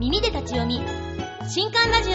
[0.00, 0.80] 耳で立ち読み。
[1.48, 2.14] 新刊ラジオ。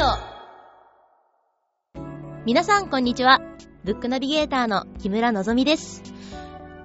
[2.45, 3.40] 皆さんこんにちは。
[3.85, 6.04] ブックナビゲーターの木村のぞみです。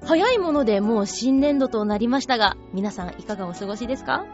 [0.06, 4.24] 早いものでもう新年度となりましたが皆さんいかがお過ごしですか？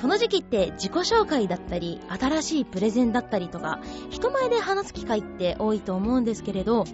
[0.00, 6.86] この時期って自己紹介だったり新しいプレゼンだったりとか人前で話す機会って多いと思うんですけれど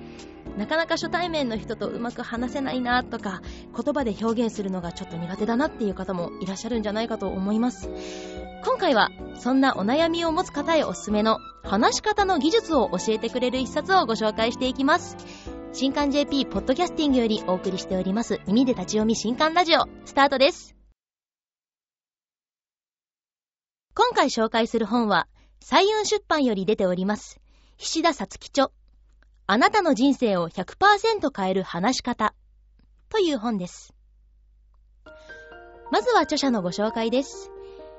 [0.56, 3.42] なかなか初対面の人とうまく話せないなとか
[3.76, 7.90] 言葉で表現するのがちょっと苦手だなっていう方もいらっしゃるんじゃないかと思います。
[8.64, 15.16] 今回はそんなお悩みを持つ方へおすすめの話し方の技術を教えてくれる一冊をご紹介していきます。
[15.72, 18.40] 新刊 JP ポッドキャスティングよりお送りしております。
[18.46, 20.76] 耳で立ち読み新刊ラジオスタートです。
[23.96, 25.26] 今回紹介する本は
[25.60, 27.40] 彩雲出版より出ております。
[27.76, 28.70] 菱田さつき著。
[29.46, 32.34] あなたの人生を100%変える話し方。
[33.10, 33.94] という本です。
[35.90, 37.50] まずは著者のご紹介です。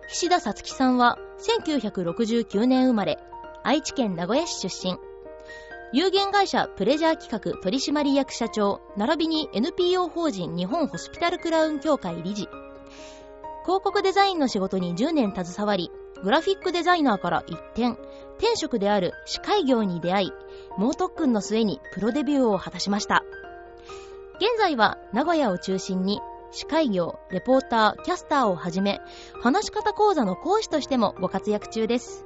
[0.08, 1.20] 菱田さつきさんは
[1.70, 3.20] 1969年生まれ
[3.64, 4.98] 愛知県名古屋市出身。
[5.94, 12.50] 有限会社プレジャー企画取締役社長並びに NPO 法人日本ホスピタルクラウン協会理事。
[13.66, 15.92] 広告デザインの仕事に10年携わり
[16.24, 17.90] グラフィックデザイナーから一転
[18.40, 20.32] 転職である司会業に出会い
[20.78, 23.24] 猛特訓の末にプロデビューを果たしました。
[24.38, 29.02] 現在は名古屋を中心に司会業、レポーター、キャスターをはじめ
[29.42, 32.26] 話し方講座の講師としてもご活躍中です。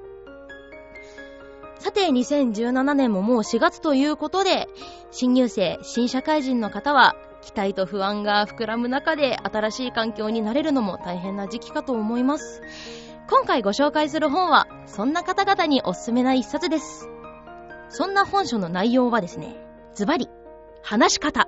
[1.79, 4.67] さて2017年ももう4月ということで
[5.11, 12.61] 新入生、新社会人の方は期待と不安が膨らむ中で新しい環境になれるのも大変な時期かと思います。
[13.29, 17.07] 今回ご紹介する本はそんな方々におすすめな一冊です。
[17.89, 19.55] そんな本書の内容はですね
[19.93, 20.29] ズバリ
[20.81, 21.47] 話し方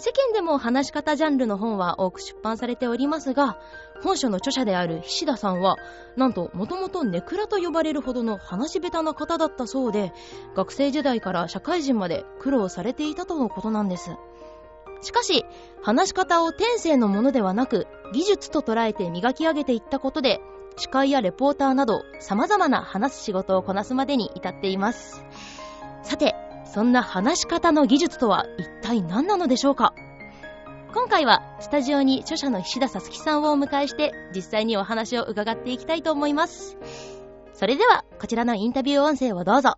[0.00, 3.58] 世間でも話し方ジャンルの本は多く出版されておりますが、
[4.00, 5.76] 本書の著者である菱田さんは、
[6.16, 10.12] なんともともとネクラと呼ばれるほどの話し下手な方だったそうで、
[10.54, 14.12] 学生時代から社会人まで苦労されていたとのことなんです。
[15.02, 15.44] しかし、
[15.82, 20.40] 話し方を天性のものではなく、技術と捉えて磨き上げていったことで、
[20.78, 25.22] 司会やレポーターなど様々な話す仕事をこなすまでに至っています。
[26.02, 26.34] さて、
[26.64, 29.92] そんな話し方の技術とは一体何なのでしょうか？
[30.94, 36.78] 今回はスタジオに著者の菱田さつきさんをお迎えして実際にお話を伺っていきたいと思います。
[37.52, 39.74] それではこちらのインタビュー音声をどうぞ。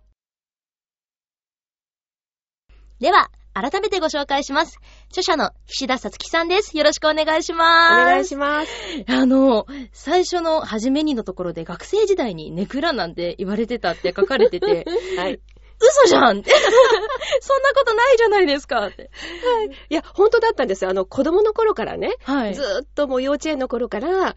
[2.99, 4.79] では、改めてご紹介します。
[5.09, 6.77] 著者の菱田さつきさんです。
[6.77, 8.01] よろしくお願いします。
[8.01, 8.71] お願いします。
[9.07, 14.85] あの、最初の初めにのところで学生時代にネクラなんて言われてたって書かれてて、
[15.17, 15.41] はい。
[15.81, 16.51] 嘘じゃんって。
[17.41, 19.09] そんなことないじゃないですかって。
[19.43, 19.69] はい。
[19.89, 20.91] いや、本当だったんですよ。
[20.91, 22.15] あの、子供の頃からね。
[22.23, 22.55] はい。
[22.55, 24.35] ずっともう幼稚園の頃から、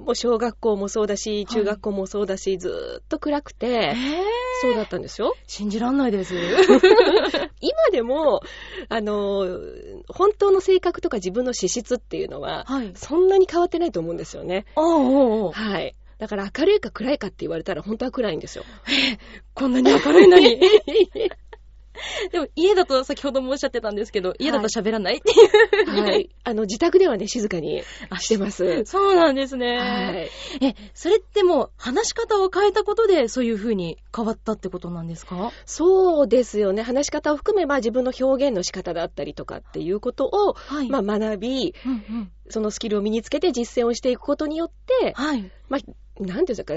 [0.00, 3.94] もう小学校もそうだし、中学校もそうだし、はい、ずっと暗くて、
[4.62, 5.34] そうだったんですよ。
[5.46, 6.34] 信じらんないです。
[7.60, 8.40] 今でも、
[8.88, 9.60] あの、
[10.08, 14.66] 本当の性格とか自分の資質っていうのは、はい、そんなに変わってないと思うんですよね。
[14.74, 15.94] おうおうはい。
[16.18, 18.64] だから明るいか暗いかって言われたら本当は暗いんですよ。
[19.54, 20.58] こんなに明るいのに。
[22.32, 26.10] でも家だと先ほどもおっしゃってたんですけど、家だと喋らないっていう、はい。
[26.10, 26.30] はい。
[26.44, 27.82] あの、自宅ではね、静かに
[28.20, 28.84] してます。
[28.84, 29.78] そうなんですね。
[29.78, 30.30] はい。
[30.64, 35.52] え、それってもう話し方を変えたことでそういう風に変わったってことなんですか？
[35.64, 36.82] そうですよね。
[36.82, 45.50] 話し方を含めば自分の表現の仕方だったりとかっていうことを、はい、まあ学び、うんうん、そのスキルを身につけて実践をしていくことによって、はい。
[45.68, 45.80] まあ
[46.18, 46.74] なんていうんですか、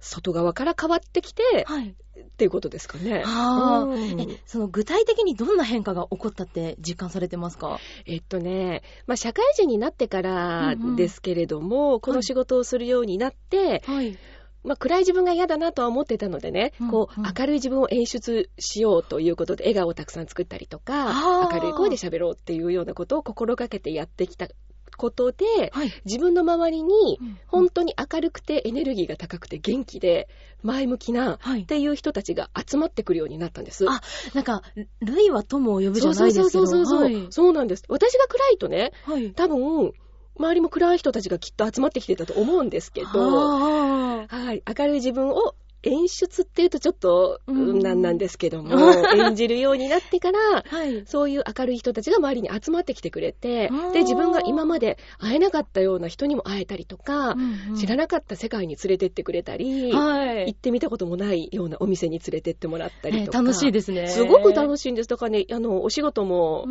[0.00, 3.22] 外側から変わってきて、はい、っていうことですかね。
[3.24, 7.78] はあ、うん、え、その具体的にどんな変化が起こったって実感されてますか？
[8.06, 14.16] えっとね、まあ、社会人になってからですけれども、うんうん、この仕事をするようになって、はい、
[14.64, 24.48] まあ、暗い自分が嫌だなとは思ってたのでね、うんうん、こう、明るい自分を演出しようということで、笑顔をたくさん作ったりとか、明るい声で喋ろうっていうようなことを心がけてやってきた
[24.96, 30.28] ことで、はい、自分の周りに本当に明るくてエネルギーが高くて元気で
[30.62, 33.86] 前向きなっていう人たちが集まってくるようになったんです。
[33.88, 34.00] あ、
[34.34, 34.62] なんか、
[35.00, 36.42] 類は友を呼ぶじゃないですか。
[36.42, 37.84] そうそうそうそう、はい、そうなんです。
[37.88, 39.92] 私が暗いとね、はい、多分、
[40.38, 48.76] 周りも暗い人たちがきっと集まってきてたと思うんですけど、はい、明るい自分を演出っていうとちょっと、うん、なんなんですけども、
[49.14, 63.38] 演じるようになってから、はい、そういう明るい人たちが周りに集まってきてくれて、で、自分が今まで会えなかったような人にも会えたりとか、うんうん、知らなかった世界に連れてってくれたり、はい、行ってみたこともないようなお店に連れてってもらったりとか。
[63.38, 64.08] えー、楽しいですね。
[64.08, 65.08] すごく楽しいんです。
[65.08, 66.64] だからね、あの、お仕事も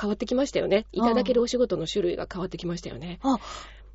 [0.00, 0.86] 変わってきましたよね。
[0.92, 3.20] うんうん、いただけるお仕事の種類が変わってきましたよね。
[3.22, 3.38] あ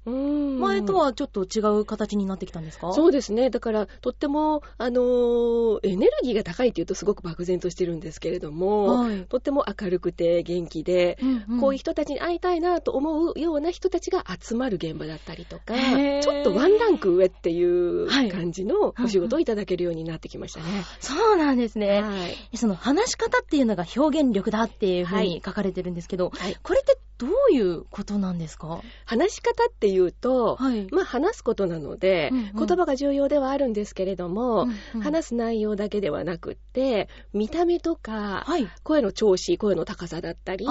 [0.08, 2.94] 前とはちょっと違う形になってきたんですか？
[2.94, 3.50] そうですね。
[3.50, 20.66] だから、とっても、あのー、エネルギーが高いっていうとすごく漠然としてるんですけれども、はい、とっても明るくて元気で、うんうん、こういう人たちに会いたいなと思うような人たちが集まる現場だったりとか、ちょっとワンランク上っていう感じのお仕事をいただけるようになってきましたね。
[20.72, 22.12] はい、そうなんですね、は
[22.52, 22.58] い。
[22.58, 26.32] その話し方っていうのが表現力だっていうふうに書かれてるんですけど、
[26.64, 28.82] これってどういうことなんですか？
[29.06, 40.66] 話し方っていうと、はい、まあ話すことなので、うんうん、言葉が重要ではあるんですけれども、うんうん、話す内容だけではなくって、見た目とか、はい、声の調子、声の高さだったり、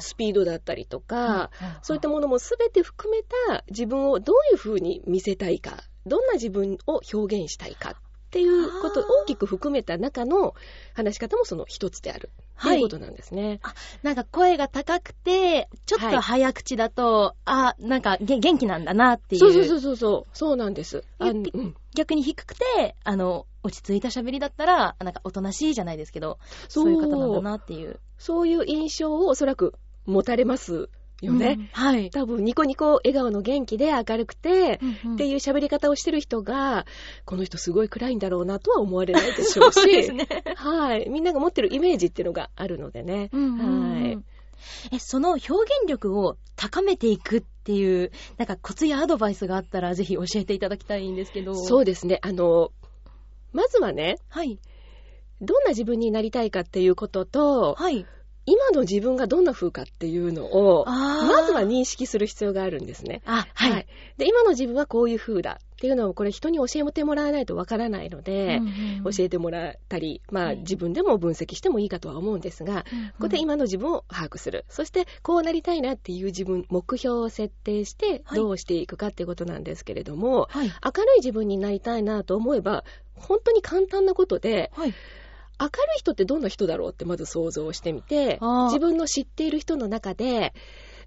[0.00, 1.50] スピードだったりとか、
[1.82, 10.54] そういったものも全て含めた自分をどういうふうに見せたいか、どんな自分を表現したいかっていうことを大きく含めた中の
[10.92, 12.28] 話し方もその一つである。
[12.54, 12.76] はい。
[12.76, 13.60] いうことなんですね。
[13.62, 13.72] あ、
[14.02, 19.40] なんか声が高くて、ちょっと早口だと、はい、あ、なんか元気なんだなっていう。
[19.40, 20.36] そうそうそうそう。
[20.36, 21.04] そうなんです。
[21.18, 26.38] あうん、逆に低くて、あの、落ち着いた喋りだったら、なんかおとなしいじゃないですけど、
[26.68, 27.98] そういう方なんだなっていう。
[28.18, 29.74] そういう印象をおそらく
[30.04, 30.90] 持たれます
[31.26, 32.10] よね、うん、はい。
[32.10, 36.86] 多分、ニコニコ笑顔の元気で明るくて、うんうん、っていう喋り方をしてる人が、
[37.24, 40.26] この人すごい暗いんだろうなとは思われないでしょうし、 そうですね。
[40.56, 41.08] はい。
[41.08, 43.30] みんなが持ってるイメージっていうのがあるのでね。
[43.32, 44.18] うんうん、はい。
[44.92, 51.54] え、その表現力を高めていくっていう、なんかコツやアドバイスがあったら、ぜひ教えていただきたいんですけど。
[51.54, 52.18] そうですね。
[52.22, 52.70] あの、
[53.52, 54.58] まずはね、はい。
[55.40, 58.06] どんな自分になりたいかっていうことと、はい。
[58.48, 63.20] 今の自分がどんな風かっていうのを、まずは認識する必要があるんですね。
[63.24, 63.86] はい、はい。
[64.16, 74.64] で、今の自分はこういう風だっていうのを、これ人に教えてもらわないとわからないので、うんうん、教えてもらったり、まあ、はい、自分でも分析してもいいかとは思うんですが、うんうん、ここで今の自分を把握する。
[74.68, 82.84] そして、こうなりたいなっていう自分、目標を設定して、どうしていくかっていうことなんですけれども、はい、明るい自分になりたいなと思えば、
[83.14, 84.94] 本当に簡単なことで、はい
[85.60, 90.52] 明るい人ってどんな人だろうってまず想像してみて、自分の知っている人の中で、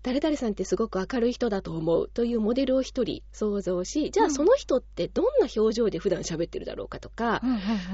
[0.04, 7.42] 誰々さんってすごく明るい人だと思うというモデルを一人想像し、じゃあその人ってどんな表情で普段喋ってるだろうかとか、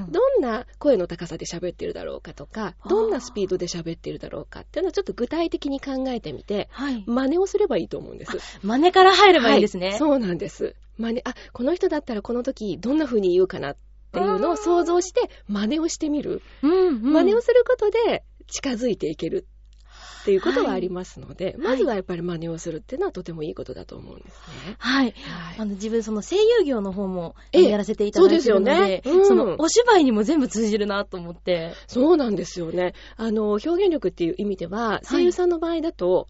[0.09, 8.37] どんな声の高さで喋ってるだろうかとか、どんなスピードで喋ってるだろうかっていうのをちょっと具体的に考えてみて、はい、真似をすればいいと思うんです。
[8.63, 10.75] 真似から入ればいいですね、はい、そうなんです。
[10.97, 13.77] 真似、あ、この人だったらこの時どんな風に言うかなっ
[14.17, 16.41] ていうのを想像して真似をしてみる。
[16.61, 19.47] うんうん、真似をすることで近づいていける
[20.21, 24.33] っていうことはありますので、はい、まずはやっぱり真似をするっていうのはとてもいいことだと思うんです
[24.67, 24.75] ね。
[24.77, 25.05] はい。
[25.05, 31.73] はい、あの自分その声優業の方もやらせていただいてるので、そうですよね、うん、そのお芝居にも全部通じるなと思って。
[31.87, 32.93] そうなんですよね。
[33.15, 36.25] あの、表現力っていう意味では、声優さんの場合だと、はい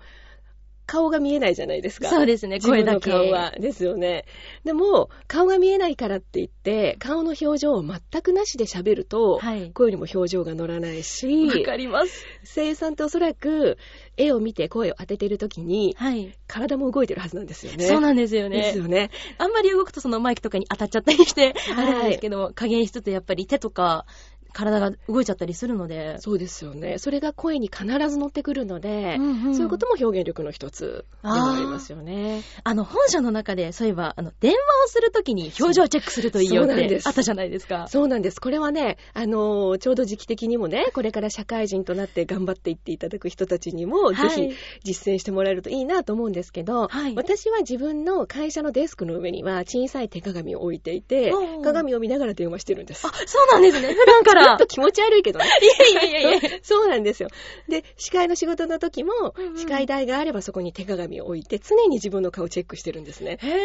[0.87, 2.09] 顔が見えないじゃないですか。
[2.09, 3.11] そうですね、声だけ。
[3.11, 3.51] 顔は。
[3.51, 4.25] ですよね。
[4.63, 12.25] でも、顔が見えないからって言って、顔の表情を全くなしで喋ると、はい、声にも表情が乗らないし、わかります。
[12.55, 13.77] 声優さんっておそらく、
[14.15, 17.85] 絵を見て声を当ててる時に、はい、体も動いてるはずなんですよね。
[17.85, 18.57] そうなんですよね。
[18.57, 19.11] ですよね。
[19.37, 24.05] あんまり動くとそのマイクとかに当たっちゃったりして、はい、あれなんですけど、加減しつつやっぱり手とか
[24.53, 26.17] 体が動いちゃったりするので。
[26.19, 26.97] そうですよね。
[26.97, 32.41] それが声に必ず乗ってくるので、うんうん、そういうことも表現力の一つでもありますよね。
[32.63, 37.87] あの、本社の中で、そういえば、あの、電話をするときに表情チェックするといいよってあったじゃないですか。
[37.87, 38.39] そうなんです。
[38.39, 51.31] これはね、あの、ちょうど時期的にもね、これから社会人となって頑張っていっていただく人たちにも、ぜひ実践してもらえるといいなと思うんですけど、はい、私は自分の会社のデスクの上には小さい手鏡を置いていて、
[51.63, 53.05] 鏡を見ながら電話してるんです。
[53.07, 53.93] あ、そうなんですね。
[53.97, 54.36] 普段から。
[54.43, 55.45] ちょっと気持ち悪いけどね。
[55.91, 57.29] いやいやいやいや そうなんですよ。
[57.67, 63.37] で、司会の仕事の時も、司会台があればそこに手鏡を置いて、常に自分の顔チェックしてるんですね。
[63.41, 63.57] へー。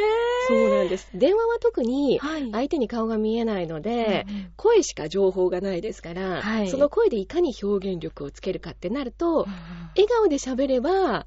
[0.49, 1.09] そうなんです。
[1.15, 2.21] 電話は特に、
[2.53, 4.27] 相手に顔が見えないので、はい、
[4.57, 9.47] 声しか情報がないですから、はい、その声でいかに表現力をつけるかってなると、
[9.97, 11.27] 笑顔で喋れば、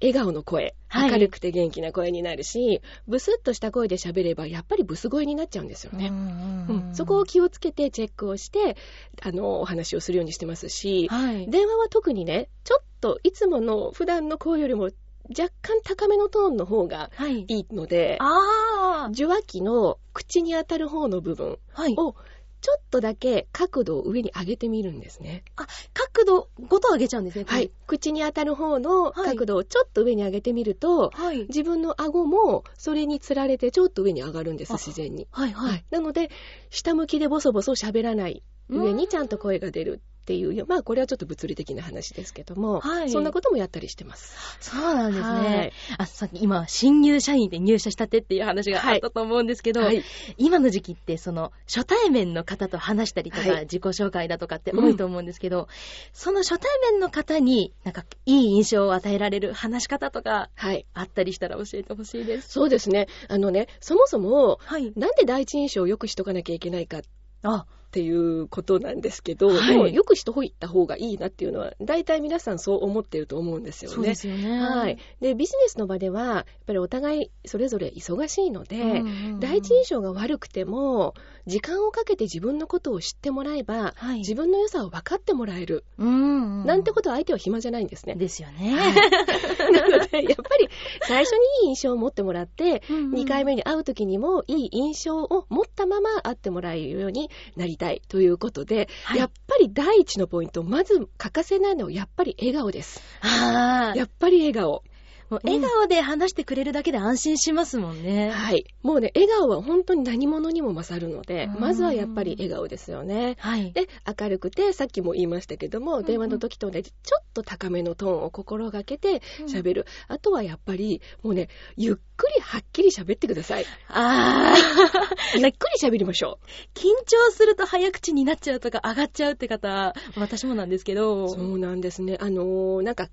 [0.00, 6.08] 笑顔の声、明るくて元気な声になるし、はい、ブスッとした声で喋れば、やっぱりブス声になっちゃうんですよね。
[6.08, 8.76] うん、そこを気をつけてチェックをして、
[9.22, 14.90] あの、お話をするようにしてますし、はい、電話は特にね、ちょっといつもの普段の声よりも
[15.28, 17.60] 若干高めのトーンの方がい。
[17.60, 21.58] いので、はい、受話器の口に当たる方の部分
[21.96, 22.14] を
[22.60, 25.44] ちょっとだけ角度を上に上げてみるんですね。
[25.56, 27.44] あ、角度ごと上げちゃうんですね。
[27.46, 27.70] はい。
[27.86, 35.26] 口に当たる方の角度をちょっと上に上げてみると、はい、自分の顎もそれにつられてちょっと上に上がるんです、自然に。
[35.30, 35.70] はいはい。
[35.70, 36.30] はい、なので、
[36.70, 44.60] 下向きでボソボソ喋らない上にちゃんと声が出るっていう、まあこれはちょっと物理的な話ですけども、はい、そんなこともやったりしてます。
[44.60, 45.26] そうなんですね。
[45.26, 50.04] はい、あ、さっき今、新入社員で入社したてっていう話があったと思うんですけど、はい、
[50.38, 55.66] 今の時期ってその初対面の方と話したりとか、自己紹介だとかって多いと思うんですけど、うん、
[56.12, 60.48] その初対面の方になんかいい印象を与えられる話し方とか、
[60.94, 62.50] あったりしたら教えてほしいです。
[62.50, 63.08] そうですね。
[63.26, 64.60] あのね、そもそも、
[64.94, 67.00] なんで第一印象を良くしとかなきゃいけないか
[67.42, 73.96] あっていうことなんですけど、はい、もよくしといた方がいいなっていうのは、大体皆さんそう思ってると思うんですよね。
[73.96, 74.60] そうですよね。
[74.60, 74.98] はい。
[75.20, 79.00] で、ビジネスの場では、やっぱりお互いそれぞれ忙しいので、うんうんう
[79.38, 81.14] ん、第一印象が悪くても、
[81.50, 85.84] 時間をかけて自分のことを知ってもらえば、はい、自分の良さを分かってもらえる。
[85.98, 88.14] うんうん、なんてことは相手は暇じゃないんですね。
[88.14, 88.76] ですよね。
[88.76, 90.68] はい、なので、やっぱり
[91.02, 103.02] 最初にいい印象を持ってもらって、うんうん、2回目に会う時にもいい印象を持ったまま会ってもらえるようになりたいということで、はい、やっぱり第一のポイント、まず欠かせないのはやっぱり笑顔です。
[103.22, 104.82] やっぱり笑顔。
[105.30, 108.30] もう笑顔で話してくれるだけで安心しますもんね。
[108.30, 108.64] はい。
[108.82, 113.36] もうね、笑顔は本当に何者にも勝るので、まずはやっぱり笑顔ですよね。
[113.38, 113.72] はい。
[113.72, 113.88] で、
[114.20, 119.86] 明るくて、さっきも言いましたけども、電話の時と同じ、ちょっと高めのトーンを心がけて喋る。
[120.08, 123.64] うん、あとはやっぱり、もうね、ゆっくりはっきり喋ってください。
[123.88, 124.56] ああ。
[125.38, 126.46] ゆっくり喋りましょう。
[126.74, 131.28] 緊張すると早口になっちゃうとか上がっちゃうって方、私もなんですけど。
[131.28, 132.16] そうなんですね。
[132.20, 133.08] あのー、なんか、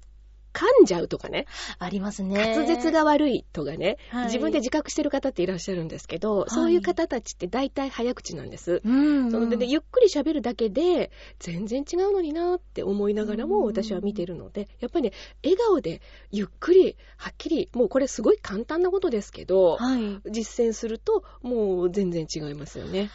[0.57, 1.45] 噛んじゃうとかね。
[1.77, 2.55] ありますね。
[2.55, 8.81] 滑舌が悪いとかね、はい、自分で自覚してる方っていらっしゃるんですけど、はい、そういう方たちって大体早口なんです。
[8.83, 23.09] うん、うん、そので、ね、ゆっくり喋るだけで、全然違うのになって思いながらも私は見てるので、やっぱりね、笑顔でゆっくり、はっきり、もうこれすごい簡単なことですけど、はい、実践すると、もう全然違いますよね。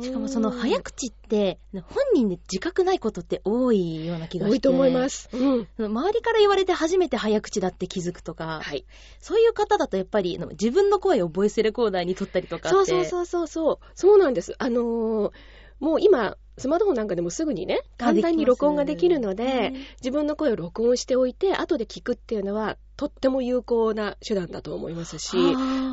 [0.00, 1.82] しかもその早口って、本
[2.14, 4.54] 人で自覚ないことって多いような気がして。
[4.54, 5.28] 多いと思います。
[5.32, 5.68] うん。
[5.78, 8.84] 周りから言われて初めて早口だって気づくとか、はい。
[9.20, 13.78] そういう方だとやっぱり自分の声をボイスレコーダーに撮ったりとかそうそうそうそうそう。
[13.94, 14.54] そうなんです。
[14.58, 15.32] あのー、
[15.78, 25.36] もう今、スマートフォンなんかでもすぐにね、簡単に録音ができるので、自分の声を録音しておいて、後で聞くっていうのは、とっても有効な手段だと思いますし、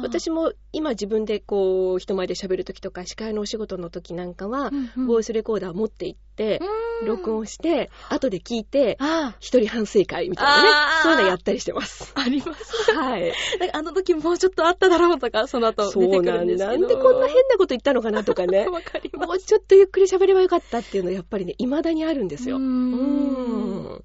[0.03, 4.71] 私も今自分でこう、人前で喋るときとか、司会のお仕事のときなんかは、
[5.07, 6.59] ボイスレコーダー持って行って、
[7.05, 8.97] 録音して、後で聞いて、
[9.39, 10.69] 一人反省会みたいなね、
[11.03, 12.11] そういうのやったりしてます。
[12.15, 12.91] あります。
[12.93, 13.33] はい。
[13.73, 16.71] あの時もうちょっとあっただろうとか、その後出てくるんですけど。
[16.71, 18.65] なんでこんな変なこと言ったのかなとかね。
[18.69, 19.27] わかります。
[19.27, 22.57] もうちょっとゆっくり喋ればよかったっていうのはやっぱりね、未だにあるんですよ。
[22.57, 24.03] うん。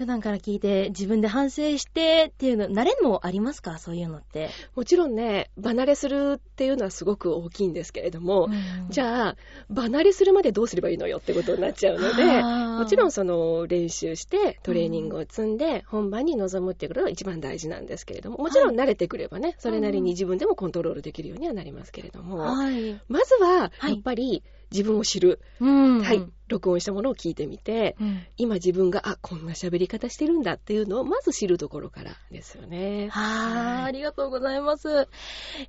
[0.00, 3.76] 普段から聞いて自分で反省してっていうの、慣れもありますか？
[3.76, 4.48] そういうのって。
[4.74, 9.36] もちろんね、離れするっていうのはすごく大きいんですけれども、うん、じゃあ、
[9.74, 25.40] 離れするまでどうすればいいのよってことになっちゃうので、もちろんその練習してトレーニングを積んで本番に臨むっていうことが一番大事なんですけれども、もちろん慣れてくればね、はい、それなりに自分でもコントロールできるようにはなりますけれども、はい、まずは、やっぱり、はい自分を知る。
[25.60, 26.26] うん、はい。
[26.50, 33.08] 録音したものを聞いてみて、うん、今自分が、あ、こんな喋り方してるんだっていうのをまず知るところからですよね。
[33.10, 35.08] はあ、ありがとうございます。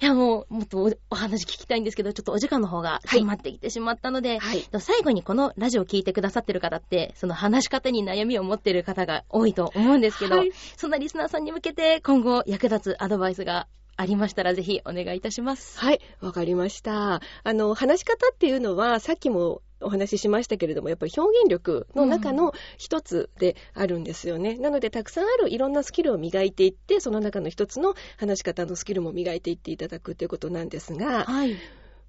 [0.02, 13.68] いや、もう、もっとお話聞きたいんですけど、ちょっとお時間の方が迫ってきてしまったので、はい、最後にこのラジオを聞いてくださってる方って、その話し方に悩みを持ってる方が多いと思うんですけど、はい、そんなリスナーさんに向けて今後役立つアドバイスが
[14.02, 15.80] ありましたらぜひお願いいたします。
[15.80, 17.22] はい、わかりました。
[17.44, 24.54] あの、話し方っていうのは、さっきもお話ししましたけれども、やっぱり表現力の中の一つであるんですよね。
[24.54, 31.56] うん、なので、たくさんあるいろんなスキルを磨いていって、その中の一つの話し方のスキルも磨いていっていただくということなんですが、はい、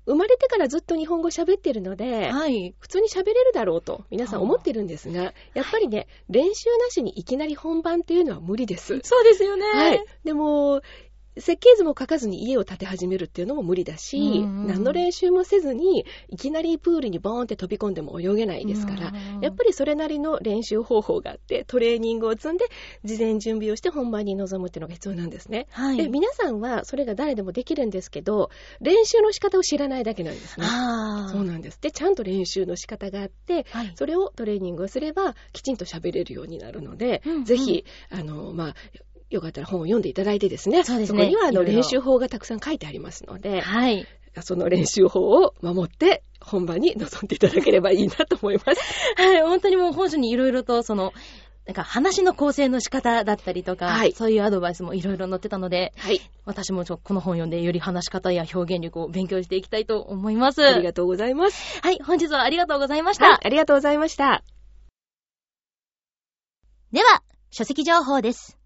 [0.06, 8.98] 生まれてからずっと日本語喋ってるので、はい、普通に喋れるだろうと皆さん思ってるんですが、やっぱりね、練習なしにいきなり本番っていうのは無理です。
[9.02, 9.66] そうですよね。
[9.66, 10.04] はい。
[10.24, 10.80] でも、
[11.36, 22.66] 設計図も書かずに家を建て始めるっていうのも無理だし、何の練習もせずに、いきなりプールにボーンって飛び込んでも泳げないですから、やっぱりそれなりの練習方法があって、トレーニングを積んで、
[23.04, 25.66] 事前準備をして本番に臨むっていうのが必要なんですね。
[25.70, 30.66] はい、で皆さんはそれが誰でもできるんですけど、練習の仕方を知らないだけなんですね。
[31.30, 31.78] そうなんです。
[31.80, 38.74] で、ちゃんと練習の仕方があって、はい、それをトレーニングをすれば、きちんと喋れるようになるので、うんうん、ぜひ、あの、まあ、
[39.32, 44.06] よかったら本を読んでいただいてですね、そうですねそこにはあの練習法がたくさん書いてありますので、はい。
[44.40, 48.80] その練習法を守って本番に臨んでいただければいいなと思います。
[49.20, 51.12] はい、本当にもう本書にいろいろとその、
[51.66, 60.66] なんか話の構成の仕方だったりとか、はい、そういうアドバイスもいろいろ載ってたので、はい、私もちょこの本読んでより話し方や表現力を勉強していきたいと思います。
[60.66, 61.80] ありがとうございます。
[61.82, 63.26] はい、本日はありがとうございました。
[63.26, 64.42] はい、ありがとうございました。
[66.92, 68.61] では、書籍情報です。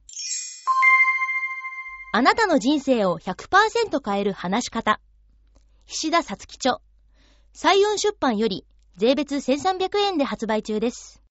[2.17, 5.01] あなたの人生を100%変える話し方。
[5.85, 6.79] 菱田さつき著。
[7.53, 8.65] 彩雲出版より
[8.97, 11.23] 税別1300円で発売中です。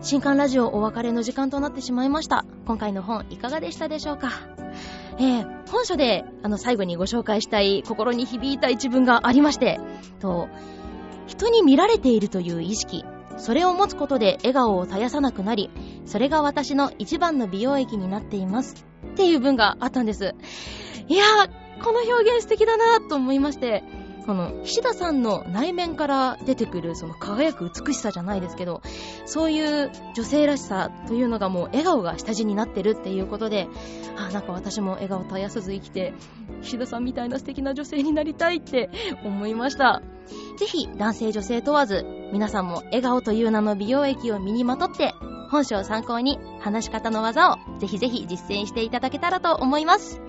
[0.00, 2.46] 新刊ラジオお別れの時間となってしまいました。
[2.64, 4.30] 今回の本いかがでしたでしょうか？
[5.18, 9.78] えー、本書であの最後にご紹介したい心に響いた一文がありまして、
[10.20, 10.48] と、
[11.26, 13.04] 人に見られているという意識、
[13.36, 15.70] それを持つことで笑顔を絶やさなくなり、
[16.06, 18.86] それが私の一番の美容液になっています。
[19.06, 20.34] っていう文があったんです。
[21.08, 23.84] いやー、この表現素敵だなと思いまして、
[24.26, 28.80] この、菱田さんの内面から出てくる、その輝く美しさじゃないですけど、
[29.26, 33.68] そういう女性らしさというのがもう笑顔が下地になってるっていうことで、
[34.16, 36.14] あ、なんか私も笑顔絶やさず生きて、
[36.62, 38.90] 菱田さんみたいな素敵な女性になりたいって
[39.24, 40.02] 思いました。
[40.58, 45.14] ぜひ、男性女性問わず、皆さんも笑顔という名の美容液を身にまとって、
[45.50, 50.20] 本書を参考に話し方の技をぜひぜひ実践していただけたらと思います。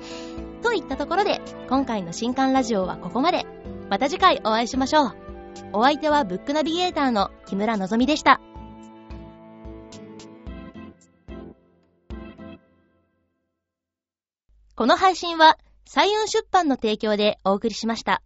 [0.62, 3.65] といったところで、今回の新刊ラジオはここまで。
[3.90, 5.16] また次回お会いしましょう。
[5.74, 8.42] お相手はブックナビゲーターの木村のぞみでした。
[14.76, 18.22] この配信は、彩雲出版の提供でお送りしました。